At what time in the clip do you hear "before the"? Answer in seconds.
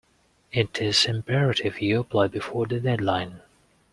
2.29-2.79